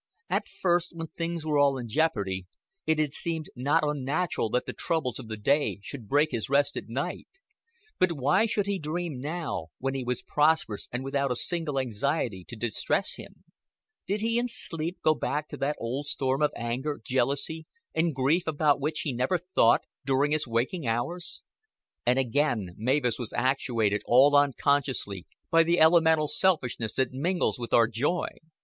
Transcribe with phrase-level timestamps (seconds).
[0.31, 2.47] At first, when things were all in jeopardy,
[2.87, 6.75] it had seemed not unnatural that the troubles of the day should break his rest
[6.75, 7.27] at night;
[7.99, 12.43] but why should he dream now, when he was prosperous and without a single anxiety
[12.45, 13.43] to distress him?
[14.07, 18.47] Did he in sleep go back to that old storm of anger, jealousy, and grief
[18.47, 21.43] about which he never thought during his waking hours?
[22.07, 27.87] And again Mavis was actuated all unconsciously by the elemental selfishness that mingles with our
[27.87, 28.25] joy.